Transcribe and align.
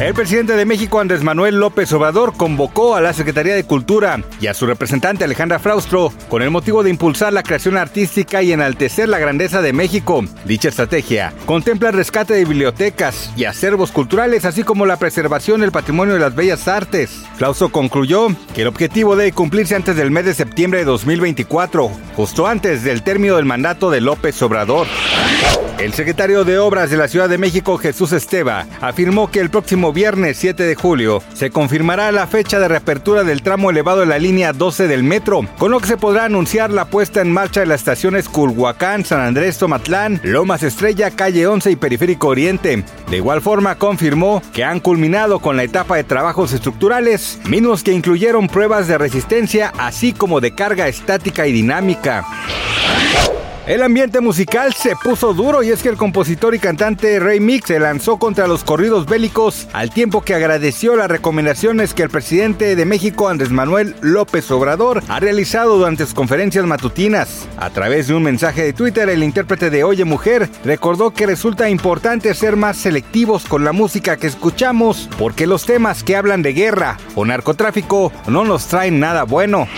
El 0.00 0.14
presidente 0.14 0.56
de 0.56 0.64
México, 0.64 0.98
Andrés 0.98 1.22
Manuel 1.22 1.60
López 1.60 1.92
Obrador, 1.92 2.36
convocó 2.36 2.96
a 2.96 3.00
la 3.00 3.12
Secretaría 3.12 3.54
de 3.54 3.64
Cultura 3.64 4.20
y 4.40 4.48
a 4.48 4.54
su 4.54 4.66
representante 4.66 5.22
Alejandra 5.22 5.60
Fraustro 5.60 6.12
con 6.28 6.42
el 6.42 6.50
motivo 6.50 6.82
de 6.82 6.90
impulsar 6.90 7.32
la 7.32 7.44
creación 7.44 7.76
artística 7.76 8.42
y 8.42 8.52
enaltecer 8.52 9.08
la 9.08 9.20
grandeza 9.20 9.62
de 9.62 9.72
México. 9.72 10.24
Dicha 10.44 10.70
estrategia 10.70 11.32
contempla 11.46 11.90
el 11.90 11.94
rescate 11.94 12.34
de 12.34 12.44
bibliotecas 12.44 13.30
y 13.36 13.44
acervos 13.44 13.92
culturales, 13.92 14.44
así 14.44 14.64
como 14.64 14.86
la 14.86 14.96
preservación 14.96 15.60
del 15.60 15.72
patrimonio 15.72 16.14
de 16.14 16.20
las 16.20 16.34
bellas 16.34 16.66
artes. 16.66 17.22
Fraustro 17.36 17.70
concluyó 17.70 18.28
que 18.54 18.62
el 18.62 18.68
objetivo 18.68 19.14
debe 19.14 19.32
cumplirse 19.32 19.76
antes 19.76 19.94
del 19.94 20.10
mes 20.10 20.24
de 20.24 20.34
septiembre 20.34 20.80
de 20.80 20.86
2024, 20.86 21.90
justo 22.16 22.48
antes 22.48 22.82
del 22.82 23.02
término 23.02 23.36
del 23.36 23.44
mandato 23.44 23.90
de 23.90 24.00
López 24.00 24.40
Obrador. 24.42 24.88
El 25.82 25.92
secretario 25.94 26.44
de 26.44 26.60
Obras 26.60 26.90
de 26.90 26.96
la 26.96 27.08
Ciudad 27.08 27.28
de 27.28 27.38
México, 27.38 27.76
Jesús 27.76 28.12
Esteva, 28.12 28.66
afirmó 28.80 29.32
que 29.32 29.40
el 29.40 29.50
próximo 29.50 29.92
viernes 29.92 30.36
7 30.36 30.62
de 30.62 30.76
julio 30.76 31.20
se 31.34 31.50
confirmará 31.50 32.12
la 32.12 32.28
fecha 32.28 32.60
de 32.60 32.68
reapertura 32.68 33.24
del 33.24 33.42
tramo 33.42 33.68
elevado 33.68 33.98
de 33.98 34.06
la 34.06 34.20
línea 34.20 34.52
12 34.52 34.86
del 34.86 35.02
metro, 35.02 35.40
con 35.58 35.72
lo 35.72 35.80
que 35.80 35.88
se 35.88 35.96
podrá 35.96 36.26
anunciar 36.26 36.70
la 36.70 36.84
puesta 36.84 37.20
en 37.20 37.32
marcha 37.32 37.58
de 37.58 37.66
las 37.66 37.80
estaciones 37.80 38.28
Culhuacán, 38.28 39.04
San 39.04 39.22
Andrés, 39.22 39.58
Tomatlán, 39.58 40.20
Lomas 40.22 40.62
Estrella, 40.62 41.10
Calle 41.10 41.48
11 41.48 41.72
y 41.72 41.76
Periférico 41.76 42.28
Oriente. 42.28 42.84
De 43.10 43.16
igual 43.16 43.40
forma, 43.40 43.74
confirmó 43.74 44.40
que 44.52 44.62
han 44.62 44.78
culminado 44.78 45.40
con 45.40 45.56
la 45.56 45.64
etapa 45.64 45.96
de 45.96 46.04
trabajos 46.04 46.52
estructurales, 46.52 47.40
mismos 47.48 47.82
que 47.82 47.92
incluyeron 47.92 48.46
pruebas 48.46 48.86
de 48.86 48.98
resistencia, 48.98 49.72
así 49.78 50.12
como 50.12 50.40
de 50.40 50.54
carga 50.54 50.86
estática 50.86 51.44
y 51.48 51.52
dinámica. 51.52 52.24
El 53.64 53.84
ambiente 53.84 54.20
musical 54.20 54.74
se 54.74 54.96
puso 54.96 55.34
duro 55.34 55.62
y 55.62 55.70
es 55.70 55.84
que 55.84 55.88
el 55.88 55.96
compositor 55.96 56.52
y 56.52 56.58
cantante 56.58 57.20
Ray 57.20 57.38
Mix 57.38 57.68
se 57.68 57.78
lanzó 57.78 58.18
contra 58.18 58.48
los 58.48 58.64
corridos 58.64 59.06
bélicos 59.06 59.68
al 59.72 59.90
tiempo 59.90 60.22
que 60.22 60.34
agradeció 60.34 60.96
las 60.96 61.08
recomendaciones 61.08 61.94
que 61.94 62.02
el 62.02 62.10
presidente 62.10 62.74
de 62.74 62.84
México 62.84 63.28
Andrés 63.28 63.50
Manuel 63.50 63.94
López 64.00 64.50
Obrador 64.50 65.00
ha 65.06 65.20
realizado 65.20 65.78
durante 65.78 66.04
sus 66.04 66.12
conferencias 66.12 66.66
matutinas. 66.66 67.46
A 67.56 67.70
través 67.70 68.08
de 68.08 68.14
un 68.14 68.24
mensaje 68.24 68.64
de 68.64 68.72
Twitter, 68.72 69.08
el 69.08 69.22
intérprete 69.22 69.70
de 69.70 69.84
Oye 69.84 70.04
Mujer 70.04 70.50
recordó 70.64 71.12
que 71.12 71.26
resulta 71.26 71.70
importante 71.70 72.34
ser 72.34 72.56
más 72.56 72.76
selectivos 72.76 73.44
con 73.44 73.64
la 73.64 73.70
música 73.70 74.16
que 74.16 74.26
escuchamos 74.26 75.08
porque 75.20 75.46
los 75.46 75.66
temas 75.66 76.02
que 76.02 76.16
hablan 76.16 76.42
de 76.42 76.52
guerra 76.52 76.98
o 77.14 77.24
narcotráfico 77.24 78.12
no 78.26 78.44
nos 78.44 78.66
traen 78.66 78.98
nada 78.98 79.22
bueno. 79.22 79.68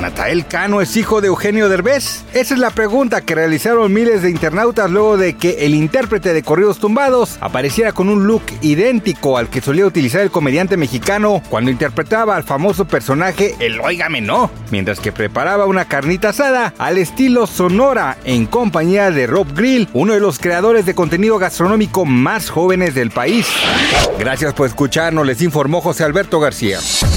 ¿Natael 0.00 0.46
Cano 0.46 0.80
es 0.82 0.96
hijo 0.96 1.20
de 1.20 1.28
Eugenio 1.28 1.68
Derbez? 1.68 2.24
Esa 2.32 2.54
es 2.54 2.60
la 2.60 2.70
pregunta 2.70 3.22
que 3.22 3.34
realizaron 3.34 3.92
miles 3.92 4.22
de 4.22 4.30
internautas 4.30 4.90
luego 4.90 5.16
de 5.16 5.36
que 5.36 5.64
el 5.66 5.74
intérprete 5.74 6.32
de 6.32 6.42
Corridos 6.42 6.78
Tumbados 6.78 7.38
apareciera 7.40 7.92
con 7.92 8.08
un 8.08 8.26
look 8.26 8.42
idéntico 8.60 9.38
al 9.38 9.48
que 9.48 9.60
solía 9.60 9.86
utilizar 9.86 10.20
el 10.20 10.30
comediante 10.30 10.76
mexicano 10.76 11.42
cuando 11.48 11.70
interpretaba 11.70 12.36
al 12.36 12.44
famoso 12.44 12.84
personaje 12.84 13.56
El 13.58 13.80
Óigame 13.80 14.20
No, 14.20 14.50
mientras 14.70 15.00
que 15.00 15.12
preparaba 15.12 15.66
una 15.66 15.86
carnita 15.86 16.28
asada 16.28 16.74
al 16.78 16.98
estilo 16.98 17.46
Sonora 17.46 18.18
en 18.24 18.46
compañía 18.46 19.10
de 19.10 19.26
Rob 19.26 19.48
Grill, 19.54 19.88
uno 19.92 20.12
de 20.12 20.20
los 20.20 20.38
creadores 20.38 20.86
de 20.86 20.94
contenido 20.94 21.38
gastronómico 21.38 22.04
más 22.04 22.50
jóvenes 22.50 22.94
del 22.94 23.10
país. 23.10 23.46
Gracias 24.18 24.54
por 24.54 24.66
escucharnos, 24.66 25.26
les 25.26 25.42
informó 25.42 25.80
José 25.80 26.04
Alberto 26.04 26.38
García. 26.38 26.78